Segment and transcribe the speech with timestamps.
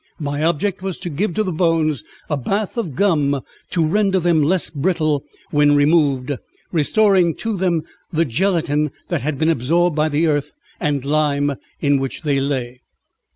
[0.19, 4.41] My object was to give to the bones a bath of gum to render them
[4.41, 6.35] less brittle when removed,
[6.71, 11.99] restoring to them the gelatine that had been absorbed by the earth and lime in
[11.99, 12.79] which they lay.